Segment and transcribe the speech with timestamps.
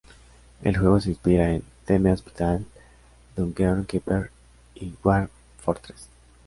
[0.63, 2.65] El juego se inspira en "Theme Hospital",
[3.35, 4.31] "Dungeon Keeper",
[4.73, 5.29] y "Dwarf
[5.63, 6.07] Fortress".